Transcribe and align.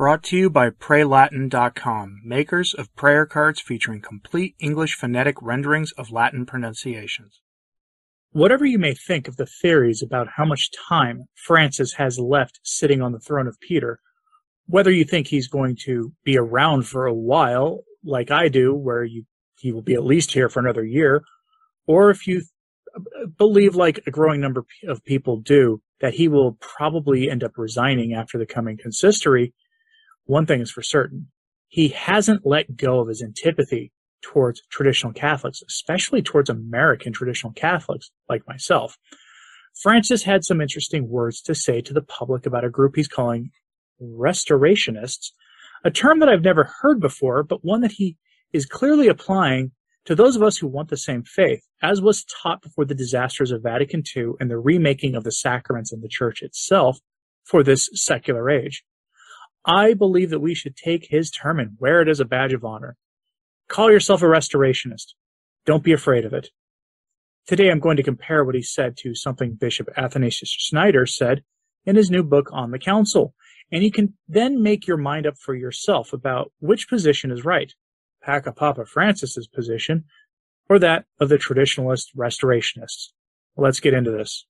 Brought 0.00 0.22
to 0.22 0.36
you 0.38 0.48
by 0.48 0.70
PrayLatin.com, 0.70 2.22
makers 2.24 2.72
of 2.72 2.96
prayer 2.96 3.26
cards 3.26 3.60
featuring 3.60 4.00
complete 4.00 4.54
English 4.58 4.94
phonetic 4.94 5.36
renderings 5.42 5.92
of 5.92 6.10
Latin 6.10 6.46
pronunciations. 6.46 7.42
Whatever 8.32 8.64
you 8.64 8.78
may 8.78 8.94
think 8.94 9.28
of 9.28 9.36
the 9.36 9.44
theories 9.44 10.02
about 10.02 10.28
how 10.36 10.46
much 10.46 10.70
time 10.88 11.24
Francis 11.34 11.92
has 11.98 12.18
left 12.18 12.60
sitting 12.62 13.02
on 13.02 13.12
the 13.12 13.18
throne 13.18 13.46
of 13.46 13.60
Peter, 13.60 14.00
whether 14.64 14.90
you 14.90 15.04
think 15.04 15.26
he's 15.26 15.48
going 15.48 15.76
to 15.84 16.14
be 16.24 16.38
around 16.38 16.84
for 16.84 17.04
a 17.04 17.12
while, 17.12 17.80
like 18.02 18.30
I 18.30 18.48
do, 18.48 18.74
where 18.74 19.04
you, 19.04 19.24
he 19.58 19.70
will 19.70 19.82
be 19.82 19.92
at 19.92 20.02
least 20.02 20.32
here 20.32 20.48
for 20.48 20.60
another 20.60 20.82
year, 20.82 21.22
or 21.86 22.08
if 22.08 22.26
you 22.26 22.40
believe, 23.36 23.74
like 23.74 24.00
a 24.06 24.10
growing 24.10 24.40
number 24.40 24.64
of 24.88 25.04
people 25.04 25.36
do, 25.36 25.82
that 26.00 26.14
he 26.14 26.26
will 26.26 26.56
probably 26.58 27.28
end 27.28 27.44
up 27.44 27.58
resigning 27.58 28.14
after 28.14 28.38
the 28.38 28.46
coming 28.46 28.78
consistory, 28.78 29.52
one 30.30 30.46
thing 30.46 30.60
is 30.60 30.70
for 30.70 30.82
certain. 30.82 31.26
He 31.68 31.88
hasn't 31.88 32.46
let 32.46 32.76
go 32.76 33.00
of 33.00 33.08
his 33.08 33.20
antipathy 33.20 33.92
towards 34.22 34.62
traditional 34.70 35.12
Catholics, 35.12 35.62
especially 35.66 36.22
towards 36.22 36.48
American 36.48 37.12
traditional 37.12 37.52
Catholics 37.52 38.10
like 38.28 38.46
myself. 38.46 38.96
Francis 39.82 40.22
had 40.22 40.44
some 40.44 40.60
interesting 40.60 41.08
words 41.08 41.40
to 41.42 41.54
say 41.54 41.80
to 41.80 41.92
the 41.92 42.02
public 42.02 42.46
about 42.46 42.64
a 42.64 42.70
group 42.70 42.94
he's 42.94 43.08
calling 43.08 43.50
restorationists, 44.00 45.32
a 45.84 45.90
term 45.90 46.20
that 46.20 46.28
I've 46.28 46.44
never 46.44 46.70
heard 46.80 47.00
before, 47.00 47.42
but 47.42 47.64
one 47.64 47.80
that 47.80 47.92
he 47.92 48.16
is 48.52 48.66
clearly 48.66 49.08
applying 49.08 49.72
to 50.04 50.14
those 50.14 50.36
of 50.36 50.42
us 50.42 50.56
who 50.56 50.66
want 50.66 50.90
the 50.90 50.96
same 50.96 51.24
faith, 51.24 51.62
as 51.82 52.00
was 52.00 52.24
taught 52.24 52.62
before 52.62 52.84
the 52.84 52.94
disasters 52.94 53.50
of 53.50 53.62
Vatican 53.62 54.02
II 54.16 54.32
and 54.38 54.50
the 54.50 54.58
remaking 54.58 55.14
of 55.14 55.24
the 55.24 55.32
sacraments 55.32 55.92
in 55.92 56.00
the 56.00 56.08
church 56.08 56.40
itself 56.42 56.98
for 57.44 57.62
this 57.62 57.90
secular 57.94 58.48
age. 58.48 58.84
I 59.64 59.94
believe 59.94 60.30
that 60.30 60.40
we 60.40 60.54
should 60.54 60.76
take 60.76 61.08
his 61.08 61.30
term 61.30 61.60
and 61.60 61.76
wear 61.78 62.00
it 62.00 62.08
as 62.08 62.20
a 62.20 62.24
badge 62.24 62.52
of 62.52 62.64
honor. 62.64 62.96
Call 63.68 63.90
yourself 63.90 64.22
a 64.22 64.26
restorationist. 64.26 65.14
Don't 65.66 65.84
be 65.84 65.92
afraid 65.92 66.24
of 66.24 66.32
it. 66.32 66.48
Today 67.46 67.70
I'm 67.70 67.80
going 67.80 67.96
to 67.96 68.02
compare 68.02 68.44
what 68.44 68.54
he 68.54 68.62
said 68.62 68.96
to 68.98 69.14
something 69.14 69.54
Bishop 69.54 69.88
Athanasius 69.96 70.50
Schneider 70.50 71.06
said 71.06 71.42
in 71.84 71.96
his 71.96 72.10
new 72.10 72.22
book 72.22 72.48
on 72.52 72.70
the 72.70 72.78
council, 72.78 73.34
and 73.70 73.82
you 73.82 73.90
can 73.90 74.14
then 74.28 74.62
make 74.62 74.86
your 74.86 74.96
mind 74.96 75.26
up 75.26 75.38
for 75.38 75.54
yourself 75.54 76.12
about 76.12 76.52
which 76.60 76.88
position 76.88 77.30
is 77.30 77.44
right. 77.44 77.74
Papa 78.22 78.84
Francis's 78.84 79.46
position 79.46 80.04
or 80.68 80.78
that 80.78 81.04
of 81.18 81.28
the 81.28 81.38
traditionalist 81.38 82.14
restorationists. 82.16 83.08
Let's 83.56 83.80
get 83.80 83.94
into 83.94 84.10
this. 84.10 84.46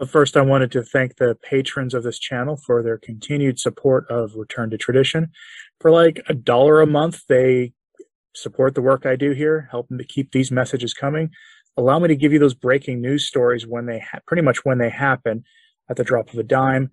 But 0.00 0.08
first, 0.08 0.34
I 0.34 0.40
wanted 0.40 0.72
to 0.72 0.82
thank 0.82 1.16
the 1.16 1.36
patrons 1.42 1.92
of 1.92 2.04
this 2.04 2.18
channel 2.18 2.56
for 2.56 2.82
their 2.82 2.96
continued 2.96 3.60
support 3.60 4.06
of 4.08 4.34
Return 4.34 4.70
to 4.70 4.78
Tradition. 4.78 5.30
For 5.78 5.90
like 5.90 6.22
a 6.26 6.32
dollar 6.32 6.80
a 6.80 6.86
month, 6.86 7.26
they 7.28 7.74
support 8.34 8.74
the 8.74 8.80
work 8.80 9.04
I 9.04 9.14
do 9.14 9.32
here, 9.32 9.68
helping 9.70 9.98
to 9.98 10.04
keep 10.04 10.32
these 10.32 10.50
messages 10.50 10.94
coming. 10.94 11.32
Allow 11.76 11.98
me 11.98 12.08
to 12.08 12.16
give 12.16 12.32
you 12.32 12.38
those 12.38 12.54
breaking 12.54 13.02
news 13.02 13.26
stories 13.26 13.66
when 13.66 13.84
they 13.84 13.98
ha- 13.98 14.20
pretty 14.26 14.42
much 14.42 14.64
when 14.64 14.78
they 14.78 14.88
happen 14.88 15.44
at 15.90 15.98
the 15.98 16.04
drop 16.04 16.32
of 16.32 16.38
a 16.38 16.44
dime 16.44 16.90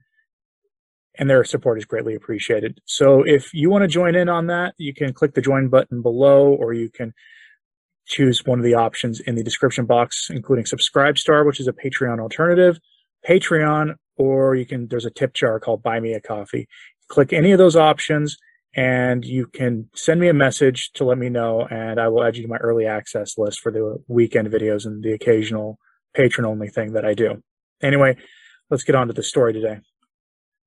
and 1.17 1.29
their 1.29 1.45
support 1.45 1.77
is 1.77 1.85
greatly 1.85 2.13
appreciated. 2.13 2.81
So 2.83 3.23
if 3.23 3.53
you 3.53 3.69
want 3.69 3.83
to 3.83 3.87
join 3.87 4.15
in 4.15 4.27
on 4.27 4.47
that, 4.47 4.73
you 4.77 4.93
can 4.93 5.13
click 5.13 5.33
the 5.33 5.41
join 5.41 5.69
button 5.69 6.01
below, 6.01 6.47
or 6.47 6.73
you 6.73 6.89
can 6.89 7.13
choose 8.05 8.45
one 8.45 8.59
of 8.59 8.65
the 8.65 8.73
options 8.73 9.21
in 9.21 9.35
the 9.35 9.43
description 9.45 9.85
box, 9.85 10.29
including 10.29 10.65
Subscribestar, 10.65 11.45
which 11.45 11.61
is 11.61 11.69
a 11.69 11.73
Patreon 11.73 12.19
alternative, 12.19 12.79
Patreon, 13.27 13.95
or 14.15 14.55
you 14.55 14.65
can, 14.65 14.87
there's 14.87 15.05
a 15.05 15.11
tip 15.11 15.33
jar 15.33 15.59
called 15.59 15.83
Buy 15.83 15.99
Me 15.99 16.13
a 16.13 16.21
Coffee. 16.21 16.67
Click 17.09 17.33
any 17.33 17.51
of 17.51 17.57
those 17.57 17.75
options 17.75 18.37
and 18.75 19.25
you 19.25 19.47
can 19.47 19.89
send 19.95 20.19
me 20.19 20.27
a 20.27 20.33
message 20.33 20.91
to 20.93 21.03
let 21.03 21.17
me 21.17 21.29
know 21.29 21.67
and 21.69 21.99
I 21.99 22.07
will 22.09 22.23
add 22.23 22.35
you 22.35 22.43
to 22.43 22.49
my 22.49 22.57
early 22.57 22.85
access 22.85 23.37
list 23.37 23.59
for 23.59 23.71
the 23.71 23.97
weekend 24.07 24.49
videos 24.49 24.85
and 24.85 25.03
the 25.03 25.13
occasional 25.13 25.77
patron 26.13 26.45
only 26.45 26.69
thing 26.69 26.93
that 26.93 27.05
I 27.05 27.13
do. 27.13 27.41
Anyway, 27.81 28.17
let's 28.69 28.83
get 28.83 28.95
on 28.95 29.07
to 29.07 29.13
the 29.13 29.23
story 29.23 29.53
today. 29.53 29.79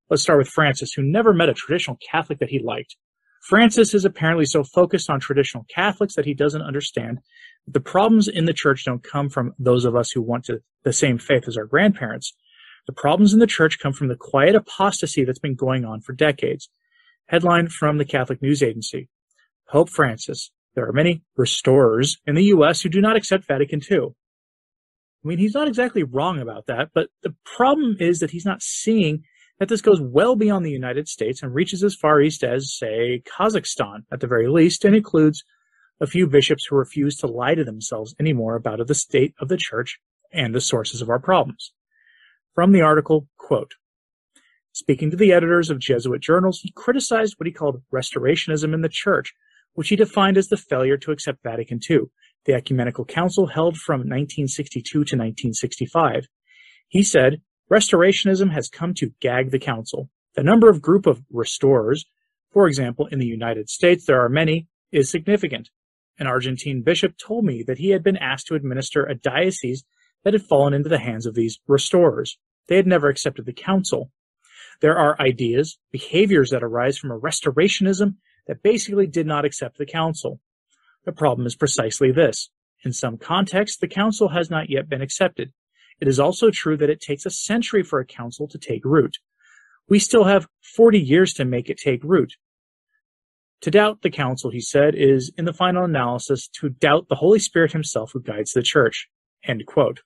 Let's 0.09 0.23
start 0.23 0.39
with 0.39 0.49
Francis, 0.49 0.93
who 0.93 1.03
never 1.03 1.33
met 1.33 1.49
a 1.49 1.53
traditional 1.53 1.97
Catholic 2.11 2.39
that 2.39 2.49
he 2.49 2.59
liked. 2.59 2.95
Francis 3.47 3.93
is 3.93 4.05
apparently 4.05 4.45
so 4.45 4.63
focused 4.63 5.09
on 5.09 5.19
traditional 5.19 5.65
Catholics 5.73 6.15
that 6.15 6.25
he 6.25 6.33
doesn't 6.33 6.61
understand 6.61 7.19
that 7.65 7.73
the 7.73 7.79
problems 7.79 8.27
in 8.27 8.45
the 8.45 8.53
church 8.53 8.85
don't 8.85 9.03
come 9.03 9.29
from 9.29 9.53
those 9.57 9.85
of 9.85 9.95
us 9.95 10.11
who 10.11 10.21
want 10.21 10.45
to, 10.45 10.59
the 10.83 10.93
same 10.93 11.17
faith 11.17 11.47
as 11.47 11.57
our 11.57 11.65
grandparents. 11.65 12.33
The 12.87 12.93
problems 12.93 13.33
in 13.33 13.39
the 13.39 13.47
church 13.47 13.79
come 13.79 13.93
from 13.93 14.07
the 14.07 14.15
quiet 14.15 14.55
apostasy 14.55 15.23
that's 15.23 15.39
been 15.39 15.55
going 15.55 15.85
on 15.85 16.01
for 16.01 16.13
decades. 16.13 16.69
Headline 17.27 17.69
from 17.69 17.97
the 17.97 18.05
Catholic 18.05 18.41
News 18.41 18.61
Agency. 18.61 19.07
Pope 19.69 19.89
Francis. 19.89 20.51
There 20.75 20.87
are 20.87 20.93
many 20.93 21.23
restorers 21.35 22.17
in 22.25 22.35
the 22.35 22.45
U.S. 22.45 22.81
who 22.81 22.89
do 22.89 23.01
not 23.01 23.15
accept 23.15 23.47
Vatican 23.47 23.81
II. 23.89 24.09
I 25.23 25.27
mean, 25.27 25.37
he's 25.37 25.53
not 25.53 25.67
exactly 25.67 26.03
wrong 26.03 26.39
about 26.39 26.65
that, 26.67 26.89
but 26.93 27.09
the 27.21 27.35
problem 27.45 27.97
is 27.99 28.19
that 28.19 28.31
he's 28.31 28.45
not 28.45 28.61
seeing 28.61 29.23
that 29.59 29.69
this 29.69 29.81
goes 29.81 30.01
well 30.01 30.35
beyond 30.35 30.65
the 30.65 30.71
United 30.71 31.07
States 31.07 31.43
and 31.43 31.53
reaches 31.53 31.83
as 31.83 31.95
far 31.95 32.19
east 32.19 32.43
as, 32.43 32.75
say, 32.75 33.21
Kazakhstan 33.25 34.05
at 34.11 34.19
the 34.19 34.27
very 34.27 34.47
least, 34.47 34.83
and 34.83 34.95
includes 34.95 35.43
a 35.99 36.07
few 36.07 36.25
bishops 36.25 36.65
who 36.65 36.75
refuse 36.75 37.15
to 37.17 37.27
lie 37.27 37.53
to 37.53 37.63
themselves 37.63 38.15
anymore 38.19 38.55
about 38.55 38.85
the 38.87 38.95
state 38.95 39.35
of 39.39 39.49
the 39.49 39.57
church 39.57 39.99
and 40.33 40.55
the 40.55 40.61
sources 40.61 41.01
of 41.01 41.09
our 41.09 41.19
problems. 41.19 41.73
From 42.53 42.73
the 42.73 42.81
article, 42.81 43.27
quote, 43.37 43.75
Speaking 44.73 45.09
to 45.11 45.17
the 45.17 45.31
editors 45.31 45.69
of 45.69 45.79
Jesuit 45.79 46.21
journals, 46.21 46.59
he 46.61 46.71
criticized 46.71 47.35
what 47.37 47.47
he 47.47 47.53
called 47.53 47.81
restorationism 47.93 48.73
in 48.73 48.81
the 48.81 48.89
church, 48.89 49.33
which 49.73 49.89
he 49.89 49.95
defined 49.95 50.37
as 50.37 50.47
the 50.47 50.57
failure 50.57 50.97
to 50.97 51.11
accept 51.11 51.43
Vatican 51.43 51.79
II, 51.89 52.03
the 52.45 52.53
ecumenical 52.53 53.05
council 53.05 53.47
held 53.47 53.77
from 53.77 53.99
1962 53.99 54.89
to 54.91 54.97
1965. 54.97 56.27
He 56.87 57.03
said, 57.03 57.41
Restorationism 57.71 58.51
has 58.51 58.69
come 58.69 58.93
to 58.95 59.13
gag 59.21 59.51
the 59.51 59.59
council. 59.59 60.09
The 60.35 60.43
number 60.43 60.69
of 60.69 60.81
group 60.81 61.05
of 61.05 61.21
restorers, 61.31 62.05
for 62.51 62.67
example, 62.67 63.07
in 63.07 63.19
the 63.19 63.25
United 63.25 63.69
States, 63.69 64.05
there 64.05 64.21
are 64.21 64.29
many, 64.29 64.67
is 64.91 65.09
significant. 65.09 65.69
An 66.19 66.27
Argentine 66.27 66.81
bishop 66.81 67.15
told 67.17 67.45
me 67.45 67.63
that 67.63 67.77
he 67.77 67.91
had 67.91 68.03
been 68.03 68.17
asked 68.17 68.47
to 68.47 68.55
administer 68.55 69.05
a 69.05 69.15
diocese 69.15 69.85
that 70.23 70.33
had 70.33 70.43
fallen 70.43 70.73
into 70.73 70.89
the 70.89 70.99
hands 70.99 71.25
of 71.25 71.35
these 71.35 71.59
restorers. 71.67 72.37
They 72.67 72.75
had 72.75 72.87
never 72.87 73.09
accepted 73.09 73.45
the 73.45 73.53
council. 73.53 74.11
There 74.81 74.97
are 74.97 75.19
ideas, 75.21 75.77
behaviors 75.91 76.49
that 76.49 76.63
arise 76.63 76.97
from 76.97 77.11
a 77.11 77.19
restorationism 77.19 78.15
that 78.47 78.63
basically 78.63 79.07
did 79.07 79.27
not 79.27 79.45
accept 79.45 79.77
the 79.77 79.85
council. 79.85 80.39
The 81.05 81.11
problem 81.11 81.45
is 81.45 81.55
precisely 81.55 82.11
this. 82.11 82.49
In 82.83 82.93
some 82.93 83.17
contexts, 83.17 83.77
the 83.77 83.87
council 83.87 84.29
has 84.29 84.49
not 84.49 84.69
yet 84.69 84.89
been 84.89 85.01
accepted. 85.01 85.53
It 85.99 86.07
is 86.07 86.19
also 86.19 86.49
true 86.49 86.77
that 86.77 86.89
it 86.89 86.99
takes 86.99 87.25
a 87.25 87.29
century 87.29 87.83
for 87.83 87.99
a 87.99 88.05
council 88.05 88.47
to 88.47 88.57
take 88.57 88.83
root. 88.83 89.19
We 89.87 89.99
still 89.99 90.23
have 90.23 90.47
40 90.61 90.99
years 90.99 91.33
to 91.35 91.45
make 91.45 91.69
it 91.69 91.77
take 91.77 92.03
root. 92.03 92.33
To 93.61 93.69
doubt 93.69 94.01
the 94.01 94.09
council, 94.09 94.49
he 94.49 94.61
said, 94.61 94.95
is, 94.95 95.31
in 95.37 95.45
the 95.45 95.53
final 95.53 95.83
analysis, 95.83 96.47
to 96.59 96.69
doubt 96.69 97.09
the 97.09 97.15
Holy 97.15 97.37
Spirit 97.37 97.73
himself 97.73 98.11
who 98.13 98.21
guides 98.21 98.53
the 98.53 98.63
church. 98.63 99.07
End 99.43 99.63
quote. 99.67 100.01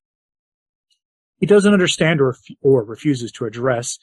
He 1.39 1.45
doesn't 1.45 1.73
understand 1.73 2.21
or, 2.21 2.35
or 2.61 2.83
refuses 2.83 3.31
to 3.33 3.45
address 3.45 3.99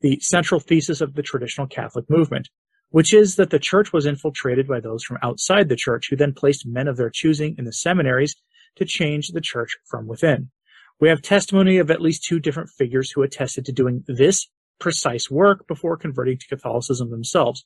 the 0.00 0.18
central 0.20 0.60
thesis 0.60 1.00
of 1.00 1.14
the 1.14 1.22
traditional 1.22 1.66
Catholic 1.66 2.08
movement, 2.08 2.48
which 2.88 3.12
is 3.12 3.36
that 3.36 3.50
the 3.50 3.58
church 3.58 3.92
was 3.92 4.06
infiltrated 4.06 4.66
by 4.66 4.80
those 4.80 5.04
from 5.04 5.18
outside 5.22 5.68
the 5.68 5.76
church 5.76 6.08
who 6.08 6.16
then 6.16 6.32
placed 6.32 6.66
men 6.66 6.88
of 6.88 6.96
their 6.96 7.10
choosing 7.10 7.54
in 7.58 7.64
the 7.64 7.72
seminaries 7.72 8.36
to 8.76 8.84
change 8.84 9.28
the 9.28 9.40
church 9.40 9.76
from 9.84 10.06
within. 10.06 10.50
We 11.00 11.08
have 11.08 11.22
testimony 11.22 11.78
of 11.78 11.90
at 11.90 12.02
least 12.02 12.24
two 12.24 12.40
different 12.40 12.70
figures 12.70 13.10
who 13.10 13.22
attested 13.22 13.64
to 13.66 13.72
doing 13.72 14.04
this 14.06 14.48
precise 14.78 15.30
work 15.30 15.66
before 15.66 15.96
converting 15.96 16.38
to 16.38 16.48
Catholicism 16.48 17.10
themselves. 17.10 17.64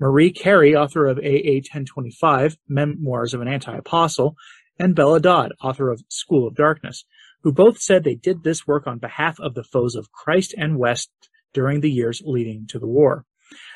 Marie 0.00 0.32
Carré, 0.32 0.74
author 0.74 1.06
of 1.06 1.18
AA 1.18 1.62
1025, 1.62 2.56
Memoirs 2.68 3.34
of 3.34 3.40
an 3.40 3.48
Anti-Apostle, 3.48 4.36
and 4.78 4.94
Bella 4.94 5.20
Dodd, 5.20 5.52
author 5.62 5.90
of 5.90 6.02
School 6.08 6.46
of 6.46 6.54
Darkness, 6.54 7.04
who 7.42 7.52
both 7.52 7.78
said 7.78 8.04
they 8.04 8.14
did 8.14 8.42
this 8.42 8.66
work 8.66 8.86
on 8.86 8.98
behalf 8.98 9.38
of 9.40 9.54
the 9.54 9.64
foes 9.64 9.94
of 9.94 10.12
Christ 10.12 10.54
and 10.56 10.78
West 10.78 11.10
during 11.52 11.80
the 11.80 11.90
years 11.90 12.22
leading 12.24 12.66
to 12.68 12.78
the 12.78 12.86
war. 12.86 13.24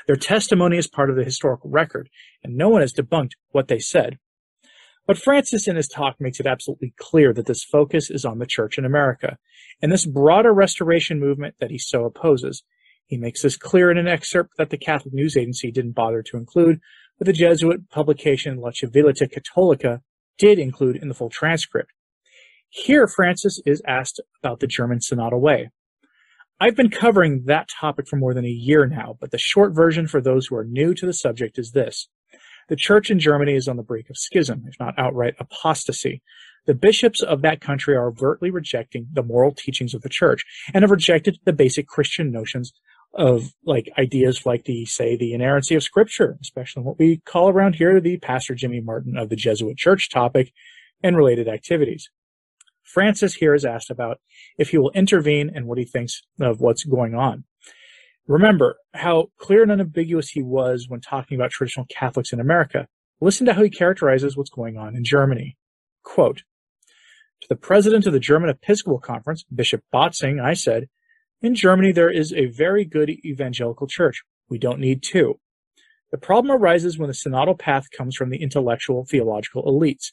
Their 0.06 0.16
testimony 0.16 0.78
is 0.78 0.86
part 0.86 1.10
of 1.10 1.16
the 1.16 1.24
historical 1.24 1.70
record, 1.70 2.08
and 2.42 2.56
no 2.56 2.68
one 2.68 2.80
has 2.80 2.94
debunked 2.94 3.32
what 3.50 3.68
they 3.68 3.78
said. 3.78 4.18
But 5.06 5.18
Francis 5.18 5.68
in 5.68 5.76
his 5.76 5.88
talk 5.88 6.16
makes 6.20 6.40
it 6.40 6.46
absolutely 6.46 6.92
clear 6.98 7.32
that 7.32 7.46
this 7.46 7.62
focus 7.62 8.10
is 8.10 8.24
on 8.24 8.38
the 8.38 8.46
church 8.46 8.76
in 8.76 8.84
America 8.84 9.38
and 9.80 9.92
this 9.92 10.06
broader 10.06 10.52
restoration 10.52 11.20
movement 11.20 11.56
that 11.60 11.70
he 11.70 11.78
so 11.78 12.04
opposes. 12.04 12.64
He 13.06 13.16
makes 13.16 13.42
this 13.42 13.56
clear 13.56 13.90
in 13.90 13.98
an 13.98 14.08
excerpt 14.08 14.56
that 14.58 14.70
the 14.70 14.78
Catholic 14.78 15.14
News 15.14 15.36
Agency 15.36 15.70
didn't 15.70 15.92
bother 15.92 16.22
to 16.22 16.36
include, 16.36 16.80
but 17.18 17.26
the 17.26 17.32
Jesuit 17.32 17.88
publication 17.88 18.56
La 18.56 18.70
Civiltà 18.70 19.30
Cattolica 19.30 20.00
did 20.38 20.58
include 20.58 20.96
in 20.96 21.08
the 21.08 21.14
full 21.14 21.30
transcript. 21.30 21.92
Here, 22.68 23.06
Francis 23.06 23.60
is 23.64 23.82
asked 23.86 24.20
about 24.42 24.60
the 24.60 24.66
German 24.66 24.98
synodal 24.98 25.40
way. 25.40 25.70
I've 26.58 26.76
been 26.76 26.90
covering 26.90 27.44
that 27.46 27.68
topic 27.68 28.08
for 28.08 28.16
more 28.16 28.32
than 28.32 28.46
a 28.46 28.48
year 28.48 28.86
now, 28.86 29.16
but 29.20 29.30
the 29.30 29.38
short 29.38 29.74
version 29.74 30.06
for 30.06 30.20
those 30.20 30.46
who 30.46 30.56
are 30.56 30.64
new 30.64 30.94
to 30.94 31.06
the 31.06 31.12
subject 31.12 31.58
is 31.58 31.72
this. 31.72 32.08
The 32.68 32.76
church 32.76 33.10
in 33.10 33.18
Germany 33.18 33.54
is 33.54 33.68
on 33.68 33.76
the 33.76 33.82
brink 33.82 34.10
of 34.10 34.16
schism, 34.16 34.64
if 34.66 34.74
not 34.80 34.98
outright 34.98 35.34
apostasy. 35.38 36.22
The 36.66 36.74
bishops 36.74 37.22
of 37.22 37.42
that 37.42 37.60
country 37.60 37.94
are 37.94 38.08
overtly 38.08 38.50
rejecting 38.50 39.06
the 39.12 39.22
moral 39.22 39.52
teachings 39.52 39.94
of 39.94 40.02
the 40.02 40.08
church 40.08 40.44
and 40.74 40.82
have 40.82 40.90
rejected 40.90 41.38
the 41.44 41.52
basic 41.52 41.86
Christian 41.86 42.32
notions 42.32 42.72
of 43.14 43.52
like 43.64 43.88
ideas 43.98 44.44
like 44.44 44.64
the 44.64 44.84
say 44.84 45.16
the 45.16 45.32
inerrancy 45.32 45.74
of 45.74 45.82
scripture, 45.82 46.36
especially 46.40 46.82
what 46.82 46.98
we 46.98 47.18
call 47.24 47.48
around 47.48 47.76
here 47.76 48.00
the 48.00 48.18
Pastor 48.18 48.54
Jimmy 48.54 48.80
Martin 48.80 49.16
of 49.16 49.28
the 49.28 49.36
Jesuit 49.36 49.76
Church 49.76 50.10
topic 50.10 50.52
and 51.02 51.16
related 51.16 51.48
activities. 51.48 52.10
Francis 52.86 53.34
here 53.34 53.54
is 53.54 53.64
asked 53.64 53.90
about 53.90 54.20
if 54.58 54.70
he 54.70 54.78
will 54.78 54.90
intervene 54.92 55.50
and 55.54 55.66
what 55.66 55.78
he 55.78 55.84
thinks 55.84 56.22
of 56.40 56.60
what's 56.60 56.84
going 56.84 57.14
on. 57.14 57.44
Remember 58.26 58.76
how 58.94 59.28
clear 59.38 59.62
and 59.62 59.70
unambiguous 59.70 60.30
he 60.30 60.42
was 60.42 60.86
when 60.88 61.00
talking 61.00 61.36
about 61.36 61.50
traditional 61.50 61.86
Catholics 61.86 62.32
in 62.32 62.40
America. 62.40 62.88
Listen 63.20 63.46
to 63.46 63.54
how 63.54 63.62
he 63.62 63.70
characterizes 63.70 64.36
what's 64.36 64.50
going 64.50 64.76
on 64.76 64.96
in 64.96 65.04
Germany. 65.04 65.56
Quote, 66.02 66.42
to 67.42 67.48
the 67.48 67.56
president 67.56 68.06
of 68.06 68.12
the 68.12 68.20
German 68.20 68.50
Episcopal 68.50 68.98
Conference, 68.98 69.44
Bishop 69.54 69.82
Bätzing, 69.92 70.42
I 70.42 70.54
said, 70.54 70.88
in 71.42 71.54
Germany, 71.54 71.92
there 71.92 72.10
is 72.10 72.32
a 72.32 72.46
very 72.46 72.84
good 72.84 73.10
evangelical 73.10 73.86
church. 73.86 74.22
We 74.48 74.58
don't 74.58 74.80
need 74.80 75.02
two. 75.02 75.38
The 76.10 76.18
problem 76.18 76.56
arises 76.56 76.98
when 76.98 77.08
the 77.08 77.14
synodal 77.14 77.58
path 77.58 77.90
comes 77.90 78.16
from 78.16 78.30
the 78.30 78.42
intellectual 78.42 79.04
theological 79.04 79.64
elites 79.64 80.12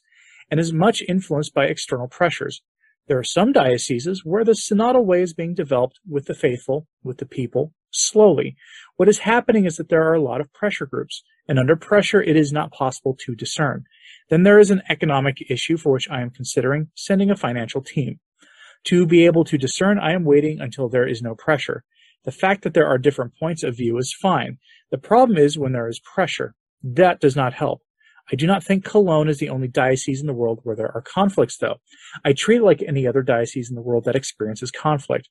and 0.50 0.60
is 0.60 0.74
much 0.74 1.02
influenced 1.08 1.54
by 1.54 1.66
external 1.66 2.08
pressures. 2.08 2.62
There 3.08 3.20
are 3.20 3.24
some 3.24 3.52
dioceses 3.52 4.24
where 4.24 4.46
the 4.46 4.54
synodal 4.54 5.04
way 5.04 5.22
is 5.22 5.34
being 5.34 5.54
developed 5.54 6.00
with 6.08 6.26
the 6.26 6.34
faithful, 6.34 6.88
with 7.04 7.18
the 7.18 7.26
people, 7.26 7.74
slowly. 7.92 8.56
What 8.96 9.10
is 9.10 9.20
happening 9.20 9.66
is 9.66 9.78
that 9.78 9.90
there 9.90 10.08
are 10.08 10.14
a 10.14 10.22
lot 10.22 10.42
of 10.42 10.54
pressure 10.54 10.86
groups, 10.86 11.24
and 11.48 11.60
under 11.60 11.76
pressure 11.76 12.24
it 12.24 12.38
is 12.38 12.52
not 12.52 12.72
possible 12.72 13.16
to 13.26 13.36
discern. 13.36 13.84
Then 14.30 14.44
there 14.44 14.60
is 14.60 14.72
an 14.72 14.84
economic 14.90 15.44
issue 15.50 15.78
for 15.78 15.92
which 15.92 16.10
I 16.10 16.22
am 16.22 16.30
considering 16.30 16.88
sending 16.96 17.30
a 17.30 17.36
financial 17.36 17.82
team. 17.82 18.20
To 18.86 19.06
be 19.06 19.26
able 19.26 19.44
to 19.46 19.58
discern, 19.58 20.00
I 20.00 20.14
am 20.14 20.24
waiting 20.24 20.60
until 20.60 20.90
there 20.90 21.08
is 21.08 21.22
no 21.22 21.36
pressure. 21.36 21.84
The 22.24 22.32
fact 22.32 22.64
that 22.64 22.74
there 22.74 22.88
are 22.88 22.98
different 22.98 23.38
points 23.38 23.64
of 23.64 23.78
view 23.78 23.98
is 23.98 24.14
fine. 24.14 24.58
The 24.92 24.98
problem 24.98 25.38
is 25.38 25.58
when 25.58 25.74
there 25.74 25.90
is 25.90 26.00
pressure. 26.00 26.56
That 26.82 27.20
does 27.20 27.36
not 27.36 27.54
help. 27.54 27.82
I 28.32 28.36
do 28.36 28.48
not 28.48 28.64
think 28.64 28.86
Cologne 28.86 29.28
is 29.28 29.40
the 29.40 29.50
only 29.50 29.68
diocese 29.68 30.22
in 30.22 30.28
the 30.28 30.34
world 30.34 30.60
where 30.64 30.76
there 30.76 30.92
are 30.96 31.02
conflicts, 31.02 31.58
though. 31.58 31.78
I 32.24 32.34
treat 32.34 32.58
it 32.58 32.64
like 32.64 32.82
any 32.82 33.06
other 33.06 33.22
diocese 33.22 33.70
in 33.70 33.76
the 33.76 33.82
world 33.82 34.06
that 34.06 34.16
experiences 34.16 34.72
conflict. 34.72 35.30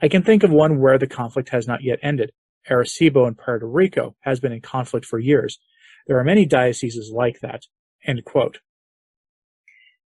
I 0.00 0.08
can 0.08 0.22
think 0.22 0.42
of 0.42 0.50
one 0.50 0.80
where 0.80 0.98
the 0.98 1.06
conflict 1.06 1.50
has 1.50 1.66
not 1.66 1.82
yet 1.82 1.98
ended. 2.02 2.32
Arecibo 2.70 3.28
in 3.28 3.34
Puerto 3.34 3.66
Rico 3.66 4.16
has 4.20 4.40
been 4.40 4.52
in 4.52 4.60
conflict 4.60 5.04
for 5.04 5.18
years. 5.18 5.58
There 6.06 6.18
are 6.18 6.24
many 6.24 6.46
dioceses 6.46 7.12
like 7.14 7.40
that. 7.40 7.64
End 8.04 8.24
quote. 8.24 8.60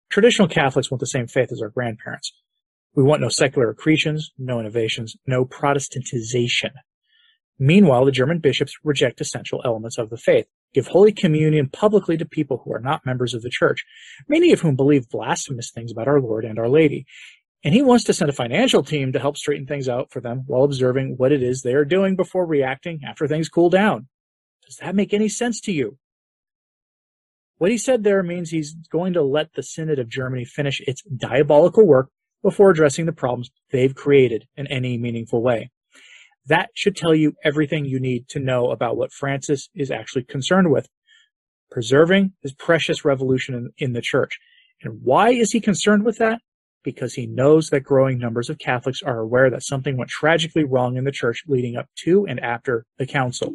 Traditional 0.10 0.48
Catholics 0.48 0.92
want 0.92 1.00
the 1.00 1.08
same 1.08 1.28
faith 1.28 1.52
as 1.52 1.62
our 1.62 1.70
grandparents. 1.70 2.34
We 2.94 3.04
want 3.04 3.22
no 3.22 3.30
secular 3.30 3.70
accretions, 3.70 4.32
no 4.38 4.60
innovations, 4.60 5.16
no 5.26 5.46
Protestantization. 5.46 6.72
Meanwhile, 7.58 8.06
the 8.06 8.12
German 8.12 8.40
bishops 8.40 8.76
reject 8.84 9.22
essential 9.22 9.62
elements 9.64 9.98
of 9.98 10.10
the 10.10 10.18
faith, 10.18 10.48
give 10.74 10.88
Holy 10.88 11.12
Communion 11.12 11.70
publicly 11.70 12.18
to 12.18 12.26
people 12.26 12.62
who 12.64 12.74
are 12.74 12.80
not 12.80 13.06
members 13.06 13.34
of 13.34 13.42
the 13.42 13.50
Church, 13.50 13.86
many 14.28 14.52
of 14.52 14.62
whom 14.62 14.76
believe 14.76 15.10
blasphemous 15.10 15.72
things 15.72 15.92
about 15.92 16.08
our 16.08 16.22
Lord 16.22 16.46
and 16.46 16.58
Our 16.58 16.70
Lady. 16.70 17.06
And 17.64 17.74
he 17.74 17.82
wants 17.82 18.04
to 18.06 18.14
send 18.14 18.30
a 18.30 18.34
financial 18.34 18.84
team 18.84 19.14
to 19.14 19.20
help 19.20 19.38
straighten 19.38 19.68
things 19.68 19.88
out 19.88 20.12
for 20.12 20.20
them 20.20 20.44
while 20.48 20.64
observing 20.64 21.16
what 21.18 21.32
it 21.32 21.44
is 21.44 21.62
they 21.62 21.74
are 21.74 21.86
doing 21.86 22.16
before 22.16 22.46
reacting 22.46 23.02
after 23.06 23.28
things 23.28 23.50
cool 23.50 23.70
down. 23.70 24.08
Does 24.66 24.78
that 24.78 24.96
make 24.96 25.14
any 25.14 25.30
sense 25.30 25.62
to 25.62 25.72
you? 25.72 25.98
What 27.58 27.70
he 27.70 27.78
said 27.78 28.04
there 28.04 28.24
means 28.24 28.50
he's 28.50 28.74
going 28.74 29.14
to 29.14 29.22
let 29.22 29.54
the 29.54 29.62
Synod 29.62 30.00
of 30.00 30.10
Germany 30.10 30.46
finish 30.46 30.82
its 30.88 31.04
diabolical 31.04 31.86
work 31.86 32.10
before 32.42 32.72
addressing 32.72 33.06
the 33.06 33.12
problems 33.12 33.52
they've 33.70 33.94
created 33.94 34.48
in 34.56 34.66
any 34.66 34.98
meaningful 34.98 35.44
way. 35.44 35.70
That 36.48 36.70
should 36.74 36.96
tell 36.96 37.14
you 37.14 37.34
everything 37.44 37.86
you 37.86 38.00
need 38.00 38.28
to 38.30 38.40
know 38.40 38.72
about 38.72 38.98
what 38.98 39.14
Francis 39.14 39.70
is 39.76 39.92
actually 39.92 40.24
concerned 40.24 40.72
with 40.72 40.88
preserving 41.70 42.34
his 42.42 42.54
precious 42.54 43.06
revolution 43.06 43.56
in, 43.56 43.70
in, 43.78 43.94
the 43.94 44.02
church. 44.02 44.38
And 44.84 45.00
why 45.04 45.30
is 45.30 45.52
he 45.52 45.62
concerned 45.62 46.04
with 46.04 46.18
that? 46.18 46.42
Because 46.84 47.14
he 47.14 47.28
knows 47.28 47.70
that 47.70 47.82
growing 47.82 48.18
numbers 48.18 48.50
of 48.50 48.60
Catholics 48.60 49.02
are 49.02 49.20
aware 49.20 49.50
that 49.50 49.64
something 49.64 49.98
went 49.98 50.10
tragically 50.10 50.66
wrong 50.66 50.98
in 50.98 51.06
the 51.06 51.12
church 51.12 51.44
leading 51.48 51.78
up 51.78 51.88
to 52.04 52.26
and 52.26 52.40
after 52.40 52.86
the 52.98 53.06
council. 53.06 53.54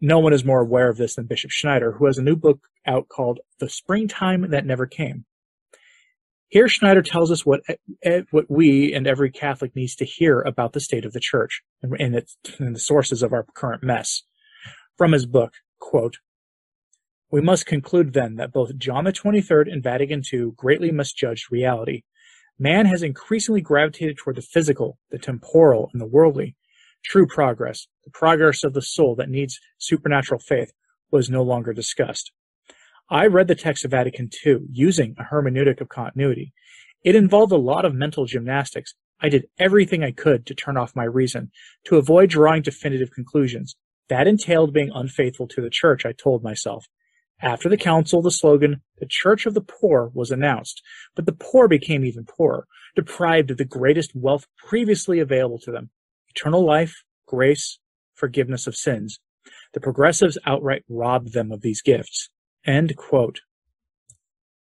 No 0.00 0.18
one 0.18 0.32
is 0.32 0.44
more 0.44 0.60
aware 0.60 0.88
of 0.88 0.98
this 0.98 1.16
than 1.16 1.26
Bishop 1.26 1.50
Schneider, 1.50 1.92
who 1.92 2.06
has 2.06 2.18
a 2.18 2.22
new 2.22 2.36
book 2.36 2.60
out 2.86 3.08
called 3.08 3.40
The 3.58 3.68
Springtime 3.68 4.50
That 4.50 4.66
Never 4.66 4.86
Came. 4.86 5.24
Here, 6.48 6.68
Schneider 6.68 7.02
tells 7.02 7.32
us 7.32 7.44
what 7.44 7.62
eh, 7.68 7.74
eh, 8.04 8.22
what 8.30 8.48
we 8.48 8.92
and 8.94 9.06
every 9.06 9.30
Catholic 9.30 9.74
needs 9.74 9.96
to 9.96 10.04
hear 10.04 10.40
about 10.40 10.72
the 10.72 10.80
state 10.80 11.04
of 11.04 11.12
the 11.12 11.20
Church 11.20 11.62
and, 11.82 12.14
its, 12.14 12.36
and 12.58 12.74
the 12.74 12.80
sources 12.80 13.22
of 13.22 13.32
our 13.32 13.44
current 13.54 13.82
mess. 13.82 14.22
From 14.96 15.12
his 15.12 15.26
book, 15.26 15.54
quote, 15.80 16.18
we 17.30 17.40
must 17.40 17.66
conclude 17.66 18.12
then 18.12 18.36
that 18.36 18.52
both 18.52 18.78
John 18.78 19.04
the 19.04 19.12
23rd 19.12 19.70
and 19.70 19.82
Vatican 19.82 20.22
II 20.32 20.52
greatly 20.56 20.92
misjudged 20.92 21.50
reality. 21.50 22.02
Man 22.58 22.86
has 22.86 23.02
increasingly 23.02 23.60
gravitated 23.60 24.16
toward 24.16 24.36
the 24.36 24.42
physical, 24.42 24.98
the 25.10 25.18
temporal, 25.18 25.90
and 25.92 26.00
the 26.00 26.06
worldly. 26.06 26.54
True 27.04 27.26
progress, 27.26 27.88
the 28.04 28.10
progress 28.10 28.62
of 28.64 28.72
the 28.72 28.82
soul 28.82 29.16
that 29.16 29.28
needs 29.28 29.58
supernatural 29.78 30.40
faith, 30.40 30.72
was 31.10 31.28
no 31.28 31.42
longer 31.42 31.72
discussed. 31.72 32.32
I 33.08 33.26
read 33.26 33.46
the 33.46 33.54
text 33.54 33.84
of 33.84 33.92
Vatican 33.92 34.28
II 34.44 34.62
using 34.72 35.14
a 35.16 35.22
hermeneutic 35.22 35.80
of 35.80 35.88
continuity. 35.88 36.52
It 37.04 37.14
involved 37.14 37.52
a 37.52 37.56
lot 37.56 37.84
of 37.84 37.94
mental 37.94 38.26
gymnastics. 38.26 38.94
I 39.20 39.28
did 39.28 39.46
everything 39.60 40.02
I 40.02 40.10
could 40.10 40.44
to 40.46 40.56
turn 40.56 40.76
off 40.76 40.96
my 40.96 41.04
reason, 41.04 41.52
to 41.84 41.98
avoid 41.98 42.30
drawing 42.30 42.62
definitive 42.62 43.12
conclusions. 43.12 43.76
That 44.08 44.26
entailed 44.26 44.72
being 44.72 44.90
unfaithful 44.92 45.46
to 45.48 45.60
the 45.60 45.70
church, 45.70 46.04
I 46.04 46.12
told 46.12 46.42
myself. 46.42 46.86
After 47.40 47.68
the 47.68 47.76
council, 47.76 48.22
the 48.22 48.30
slogan, 48.32 48.82
the 48.98 49.06
church 49.08 49.46
of 49.46 49.54
the 49.54 49.60
poor, 49.60 50.10
was 50.12 50.32
announced, 50.32 50.82
but 51.14 51.26
the 51.26 51.32
poor 51.32 51.68
became 51.68 52.04
even 52.04 52.24
poorer, 52.24 52.66
deprived 52.96 53.52
of 53.52 53.58
the 53.58 53.64
greatest 53.64 54.16
wealth 54.16 54.46
previously 54.66 55.20
available 55.20 55.60
to 55.60 55.70
them 55.70 55.90
eternal 56.30 56.64
life, 56.64 57.04
grace, 57.26 57.78
forgiveness 58.14 58.66
of 58.66 58.74
sins. 58.74 59.20
The 59.74 59.80
progressives 59.80 60.38
outright 60.44 60.82
robbed 60.88 61.32
them 61.34 61.52
of 61.52 61.60
these 61.60 61.82
gifts. 61.82 62.30
End 62.66 62.96
quote. 62.96 63.40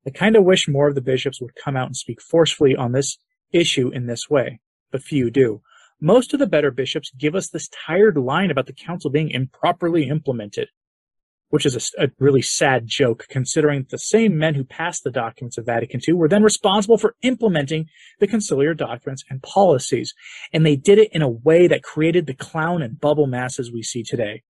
I 0.07 0.11
kind 0.11 0.37
of 0.37 0.45
wish 0.45 0.69
more 0.69 0.89
of 0.89 0.95
the 0.95 1.01
bishops 1.01 1.41
would 1.41 1.55
come 1.55 1.77
out 1.77 1.87
and 1.87 1.97
speak 1.97 2.21
forcefully 2.21 2.75
on 2.77 2.93
this 2.93 3.17
issue 3.53 3.89
in 3.91 4.07
this 4.07 4.29
way, 4.29 4.61
but 4.91 5.03
few 5.03 5.31
do. 5.31 5.63
Most 6.01 6.35
of 6.35 6.41
the 6.41 6.47
better 6.47 6.71
bishops 6.71 7.13
give 7.17 7.35
us 7.35 7.49
this 7.49 7.69
tired 7.87 8.19
line 8.19 8.51
about 8.51 8.67
the 8.67 8.73
council 8.73 9.09
being 9.09 9.31
improperly 9.31 10.09
implemented, 10.09 10.69
which 11.51 11.65
is 11.65 11.93
a, 11.99 12.05
a, 12.05 12.09
really 12.19 12.43
sad 12.43 12.87
joke 12.87 13.27
considering 13.31 13.87
the 13.89 13.99
same 13.99 14.37
men 14.37 14.55
who 14.55 14.65
passed 14.65 15.05
the 15.05 15.11
documents 15.11 15.57
of 15.57 15.65
Vatican 15.65 16.01
II 16.07 16.15
were 16.15 16.29
then 16.29 16.43
responsible 16.43 16.99
for 16.99 17.15
implementing 17.23 17.87
the 18.21 18.29
conciliar 18.29 18.77
documents 18.77 19.25
and 19.31 19.43
policies. 19.43 20.13
And 20.53 20.67
they 20.67 20.77
did 20.77 20.99
it 20.99 21.09
in 21.13 21.23
a 21.23 21.31
way 21.31 21.67
that 21.67 21.83
created 21.83 22.27
the 22.27 22.35
clown 22.35 22.83
and 22.83 23.01
bubble 23.01 23.27
masses 23.27 23.73
we 23.73 23.83
see 23.83 24.03
today. 24.03 24.43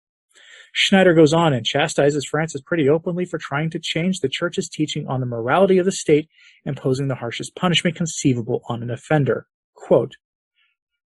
Schneider 0.78 1.14
goes 1.14 1.33
on 1.33 1.54
and 1.54 1.64
chastises 1.64 2.26
Francis 2.26 2.61
pretty 2.61 2.87
openly 2.87 3.25
for 3.25 3.38
trying 3.38 3.71
to 3.71 3.78
change 3.78 4.21
the 4.21 4.28
church's 4.28 4.68
teaching 4.68 5.09
on 5.09 5.21
the 5.21 5.26
morality 5.26 5.78
of 5.78 5.87
the 5.87 5.90
state, 5.90 6.28
imposing 6.66 7.09
the 7.09 7.14
harshest 7.14 7.56
punishment 7.56 7.97
conceivable 7.97 8.61
on 8.68 8.83
an 8.83 8.90
offender. 8.90 9.47
Quote, 9.75 10.16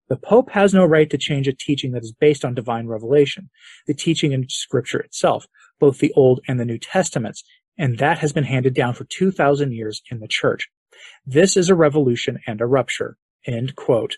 the 0.08 0.16
Pope 0.16 0.50
has 0.50 0.74
no 0.74 0.84
right 0.84 1.08
to 1.08 1.16
change 1.16 1.46
a 1.46 1.52
teaching 1.52 1.92
that 1.92 2.02
is 2.02 2.10
based 2.10 2.44
on 2.44 2.52
divine 2.52 2.88
revelation, 2.88 3.48
the 3.86 3.94
teaching 3.94 4.32
in 4.32 4.48
Scripture 4.48 4.98
itself, 4.98 5.46
both 5.78 5.98
the 5.98 6.12
Old 6.14 6.40
and 6.48 6.58
the 6.58 6.64
New 6.64 6.78
Testaments, 6.78 7.44
and 7.78 7.98
that 7.98 8.18
has 8.18 8.32
been 8.32 8.42
handed 8.42 8.74
down 8.74 8.94
for 8.94 9.04
2,000 9.04 9.72
years 9.72 10.02
in 10.10 10.18
the 10.18 10.26
Church. 10.26 10.68
This 11.24 11.56
is 11.56 11.68
a 11.68 11.76
revolution 11.76 12.40
and 12.44 12.60
a 12.60 12.66
rupture. 12.66 13.18
End 13.46 13.76
quote. 13.76 14.16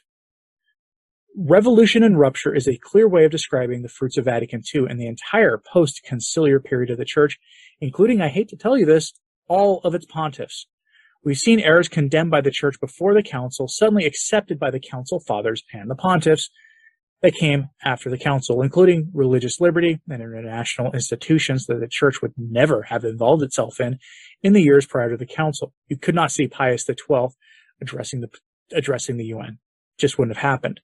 Revolution 1.35 2.03
and 2.03 2.19
rupture 2.19 2.55
is 2.55 2.69
a 2.69 2.77
clear 2.77 3.09
way 3.09 3.25
of 3.25 3.31
describing 3.31 3.83
the 3.83 3.89
fruits 3.89 4.19
of 4.19 4.27
Vatican 4.27 4.63
II 4.75 4.85
and 4.89 5.01
the 5.01 5.07
entire 5.07 5.57
post-conciliar 5.57 6.63
period 6.63 6.91
of 6.91 6.99
the 6.99 7.07
Church, 7.07 7.39
including, 7.81 8.21
I 8.21 8.29
hate 8.29 8.49
to 8.49 8.57
tell 8.57 8.77
you 8.77 8.85
this, 8.85 9.15
all 9.49 9.81
of 9.83 9.95
its 9.95 10.05
pontiffs. 10.05 10.67
We've 11.25 11.39
seen 11.39 11.61
errors 11.61 11.89
condemned 11.89 12.31
by 12.31 12.43
the 12.43 12.51
Church 12.51 12.79
before 12.81 13.15
the 13.15 13.23
Council, 13.23 13.67
suddenly 13.67 14.05
accepted 14.05 14.59
by 14.59 14.71
the 14.71 14.81
Council 14.81 15.21
Fathers 15.21 15.63
and 15.73 15.89
the 15.89 15.95
pontiffs 15.95 16.51
that 17.23 17.35
came 17.35 17.71
after 17.83 18.11
the 18.11 18.19
Council, 18.19 18.61
including 18.61 19.11
religious 19.15 19.59
liberty 19.59 20.01
and 20.11 20.23
international 20.23 20.93
institutions 20.93 21.65
that 21.67 21.81
the 21.81 21.89
Church 21.89 22.21
would 22.21 22.35
never 22.37 22.83
have 22.83 23.05
involved 23.05 23.43
itself 23.43 23.81
in 23.81 23.99
in 24.43 24.53
the 24.53 24.63
years 24.63 24.85
prior 24.85 25.11
to 25.11 25.17
the 25.17 25.25
Council. 25.25 25.73
You 25.89 25.97
could 25.97 26.15
not 26.15 26.33
see 26.33 26.47
Pius 26.47 26.85
XII 26.85 27.29
addressing 27.81 28.21
the 28.21 28.29
addressing 28.73 29.17
the 29.17 29.27
UN; 29.27 29.59
just 29.97 30.19
wouldn't 30.19 30.37
have 30.37 30.43
happened. 30.43 30.81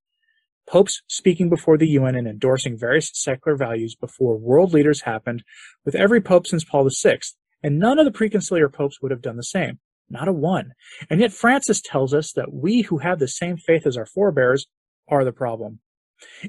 Popes 0.69 1.03
speaking 1.07 1.49
before 1.49 1.79
the 1.79 1.89
UN 1.89 2.15
and 2.15 2.29
endorsing 2.29 2.79
various 2.79 3.11
secular 3.15 3.57
values 3.57 3.95
before 3.95 4.37
world 4.37 4.73
leaders 4.73 5.03
happened 5.03 5.43
with 5.85 5.95
every 5.95 6.21
pope 6.21 6.47
since 6.47 6.65
Paul 6.65 6.89
VI, 6.89 7.19
and 7.63 7.79
none 7.79 7.99
of 7.99 8.05
the 8.05 8.17
preconciliar 8.17 8.73
popes 8.73 9.01
would 9.01 9.11
have 9.11 9.23
done 9.23 9.37
the 9.37 9.43
same. 9.43 9.79
Not 10.11 10.29
a 10.29 10.33
one. 10.33 10.73
And 11.11 11.21
yet 11.21 11.33
Francis 11.33 11.81
tells 11.81 12.15
us 12.15 12.33
that 12.33 12.53
we 12.53 12.83
who 12.83 12.99
have 12.99 13.19
the 13.19 13.29
same 13.29 13.57
faith 13.57 13.87
as 13.87 13.97
our 13.97 14.07
forebears 14.07 14.67
are 15.09 15.25
the 15.25 15.33
problem. 15.33 15.81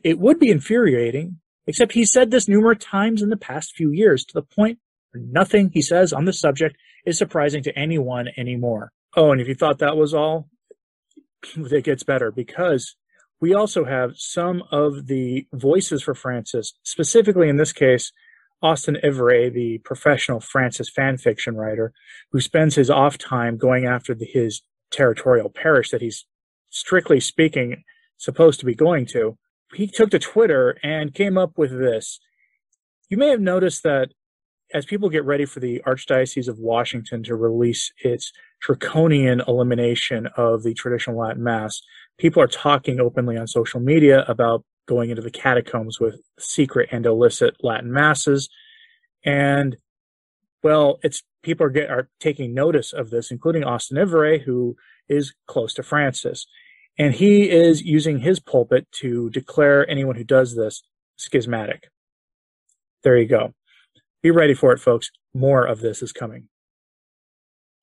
It 0.03 0.19
would 0.19 0.39
be 0.39 0.49
infuriating, 0.49 1.39
except 1.67 1.93
he 1.93 2.05
said 2.05 2.31
this 2.31 2.47
numerous 2.47 2.83
times 2.83 3.21
in 3.21 3.29
the 3.29 3.37
past 3.37 3.75
few 3.75 3.91
years 3.91 4.23
to 4.25 4.33
the 4.33 4.41
point 4.41 4.79
where 5.11 5.23
nothing 5.23 5.71
he 5.73 5.81
says 5.81 6.13
on 6.13 6.25
the 6.25 6.33
subject 6.33 6.77
is 7.05 7.17
surprising 7.17 7.63
to 7.63 7.77
anyone 7.77 8.29
anymore. 8.37 8.91
Oh, 9.15 9.31
and 9.31 9.41
if 9.41 9.47
you 9.47 9.55
thought 9.55 9.79
that 9.79 9.97
was 9.97 10.13
all, 10.13 10.49
it 11.55 11.83
gets 11.83 12.03
better 12.03 12.31
because 12.31 12.95
we 13.41 13.53
also 13.53 13.85
have 13.85 14.17
some 14.17 14.63
of 14.71 15.07
the 15.07 15.47
voices 15.53 16.03
for 16.03 16.13
Francis, 16.13 16.73
specifically 16.83 17.49
in 17.49 17.57
this 17.57 17.71
case, 17.71 18.11
Austen 18.61 18.97
Ivereigh, 19.03 19.49
the 19.49 19.77
professional 19.79 20.41
Francis 20.41 20.89
fan 20.89 21.17
fiction 21.17 21.55
writer, 21.55 21.93
who 22.31 22.41
spends 22.41 22.75
his 22.75 22.89
off 22.89 23.17
time 23.17 23.57
going 23.57 23.85
after 23.85 24.13
the, 24.13 24.25
his 24.25 24.61
territorial 24.91 25.49
parish 25.49 25.91
that 25.91 26.01
he's 26.01 26.25
strictly 26.69 27.19
speaking 27.19 27.83
supposed 28.17 28.59
to 28.59 28.65
be 28.65 28.75
going 28.75 29.05
to. 29.05 29.37
He 29.73 29.87
took 29.87 30.09
to 30.11 30.19
Twitter 30.19 30.77
and 30.83 31.13
came 31.13 31.37
up 31.37 31.57
with 31.57 31.71
this. 31.71 32.19
You 33.09 33.17
may 33.17 33.29
have 33.29 33.39
noticed 33.39 33.83
that 33.83 34.09
as 34.73 34.85
people 34.85 35.09
get 35.09 35.25
ready 35.25 35.45
for 35.45 35.59
the 35.59 35.81
Archdiocese 35.87 36.47
of 36.47 36.59
Washington 36.59 37.23
to 37.23 37.35
release 37.35 37.91
its 38.03 38.31
draconian 38.61 39.41
elimination 39.47 40.27
of 40.37 40.63
the 40.63 40.73
traditional 40.73 41.17
Latin 41.17 41.43
Mass, 41.43 41.81
people 42.19 42.43
are 42.43 42.47
talking 42.47 42.99
openly 42.99 43.37
on 43.37 43.47
social 43.47 43.79
media 43.79 44.23
about 44.27 44.63
going 44.87 45.09
into 45.09 45.21
the 45.21 45.31
catacombs 45.31 45.99
with 45.99 46.21
secret 46.37 46.89
and 46.91 47.05
illicit 47.05 47.55
Latin 47.63 47.91
masses. 47.91 48.49
And 49.23 49.77
well, 50.61 50.99
it's 51.01 51.23
people 51.41 51.65
are 51.65 51.69
get, 51.69 51.89
are 51.89 52.09
taking 52.19 52.53
notice 52.53 52.93
of 52.93 53.09
this, 53.09 53.31
including 53.31 53.63
Austen 53.63 53.97
Ivereigh, 53.97 54.39
who 54.39 54.75
is 55.07 55.33
close 55.47 55.73
to 55.75 55.83
Francis, 55.83 56.45
and 56.97 57.13
he 57.13 57.49
is 57.49 57.81
using 57.81 58.19
his 58.19 58.39
pulpit 58.39 58.87
to 58.91 59.29
declare 59.29 59.89
anyone 59.89 60.15
who 60.15 60.23
does 60.23 60.55
this 60.55 60.83
schismatic. 61.17 61.89
There 63.03 63.17
you 63.17 63.27
go. 63.27 63.53
Be 64.21 64.31
ready 64.31 64.53
for 64.53 64.73
it, 64.73 64.79
folks. 64.79 65.09
More 65.33 65.65
of 65.65 65.79
this 65.79 66.01
is 66.01 66.11
coming. 66.11 66.49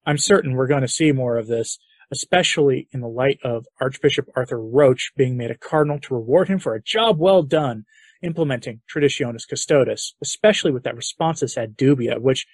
I'm 0.04 0.18
certain 0.18 0.52
we're 0.52 0.66
going 0.66 0.82
to 0.82 0.88
see 0.88 1.12
more 1.12 1.38
of 1.38 1.46
this 1.46 1.78
especially 2.12 2.88
in 2.92 3.00
the 3.00 3.08
light 3.08 3.38
of 3.42 3.66
Archbishop 3.80 4.28
Arthur 4.36 4.60
Roche 4.60 5.12
being 5.16 5.36
made 5.36 5.50
a 5.50 5.58
cardinal 5.58 5.98
to 6.00 6.14
reward 6.14 6.48
him 6.48 6.58
for 6.58 6.74
a 6.74 6.82
job 6.82 7.18
well 7.18 7.42
done 7.42 7.84
implementing 8.22 8.80
Traditionis 8.92 9.48
Custodes, 9.48 10.14
especially 10.22 10.70
with 10.70 10.84
that 10.84 10.96
responsa 10.96 11.56
ad 11.56 11.76
dubia, 11.76 12.20
which 12.20 12.46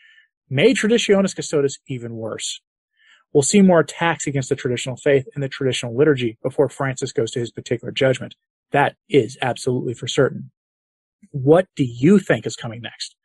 made 0.49 0.77
Traditionis 0.77 1.37
Custodes 1.37 1.79
even 1.89 2.15
worse. 2.15 2.61
We'll 3.33 3.43
see 3.43 3.63
more 3.63 3.81
attacks 3.81 4.27
against 4.27 4.51
the 4.51 4.57
traditional 4.57 4.97
faith 4.97 5.27
and 5.35 5.43
the 5.43 5.49
traditional 5.49 5.97
liturgy 5.97 6.39
before 6.43 6.69
Francis 6.69 7.13
goes 7.13 7.31
to 7.33 7.41
his 7.41 7.51
particular 7.51 7.91
judgment. 7.91 8.35
That 8.73 8.97
is 9.09 9.39
absolutely 9.41 9.95
for 9.95 10.07
certain. 10.07 10.51
What 11.31 11.69
do 11.77 11.85
you 11.85 12.19
think 12.19 12.47
is 12.47 12.57
coming 12.57 12.83
next? 12.83 13.17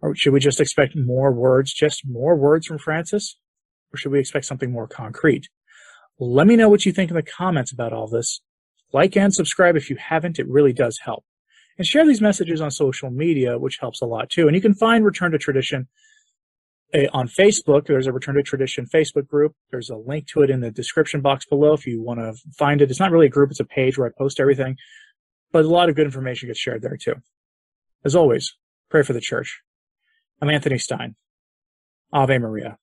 Or 0.00 0.14
should 0.14 0.32
we 0.32 0.40
just 0.40 0.60
expect 0.60 0.96
more 0.96 1.32
words, 1.32 1.72
just 1.72 2.02
more 2.06 2.36
words 2.36 2.66
from 2.66 2.78
Francis? 2.78 3.36
Or 3.92 3.96
should 3.96 4.12
we 4.12 4.20
expect 4.20 4.46
something 4.46 4.70
more 4.70 4.88
concrete? 4.88 5.48
Let 6.18 6.46
me 6.46 6.56
know 6.56 6.68
what 6.68 6.86
you 6.86 6.92
think 6.92 7.10
in 7.10 7.16
the 7.16 7.22
comments 7.22 7.72
about 7.72 7.92
all 7.92 8.06
this. 8.06 8.40
Like 8.92 9.16
and 9.16 9.34
subscribe 9.34 9.76
if 9.76 9.90
you 9.90 9.96
haven't, 9.96 10.38
it 10.38 10.48
really 10.48 10.72
does 10.72 10.98
help. 10.98 11.24
And 11.78 11.86
share 11.86 12.06
these 12.06 12.20
messages 12.20 12.60
on 12.60 12.70
social 12.70 13.10
media, 13.10 13.58
which 13.58 13.78
helps 13.78 14.02
a 14.02 14.06
lot 14.06 14.30
too. 14.30 14.46
And 14.46 14.54
you 14.54 14.62
can 14.62 14.74
find 14.74 15.04
Return 15.04 15.32
to 15.32 15.38
Tradition 15.38 15.88
eh, 16.92 17.06
on 17.12 17.28
Facebook. 17.28 17.86
There's 17.86 18.06
a 18.06 18.12
Return 18.12 18.34
to 18.34 18.42
Tradition 18.42 18.86
Facebook 18.86 19.26
group. 19.26 19.54
There's 19.70 19.88
a 19.88 19.96
link 19.96 20.26
to 20.28 20.42
it 20.42 20.50
in 20.50 20.60
the 20.60 20.70
description 20.70 21.22
box 21.22 21.46
below 21.46 21.72
if 21.72 21.86
you 21.86 22.02
want 22.02 22.20
to 22.20 22.34
find 22.58 22.82
it. 22.82 22.90
It's 22.90 23.00
not 23.00 23.10
really 23.10 23.26
a 23.26 23.30
group, 23.30 23.50
it's 23.50 23.60
a 23.60 23.64
page 23.64 23.96
where 23.96 24.06
I 24.06 24.10
post 24.16 24.38
everything, 24.38 24.76
but 25.50 25.64
a 25.64 25.68
lot 25.68 25.88
of 25.88 25.96
good 25.96 26.06
information 26.06 26.48
gets 26.48 26.60
shared 26.60 26.82
there 26.82 26.98
too. 26.98 27.14
As 28.04 28.14
always, 28.14 28.54
pray 28.90 29.02
for 29.02 29.14
the 29.14 29.20
church. 29.20 29.62
I'm 30.42 30.50
Anthony 30.50 30.78
Stine. 30.78 31.14
Ave 32.12 32.36
Maria. 32.38 32.76